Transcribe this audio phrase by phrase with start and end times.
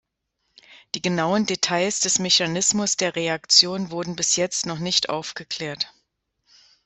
[0.95, 5.93] Die genauen Details des Mechanismus der Reaktion wurden bis jetzt noch nicht aufgeklärt.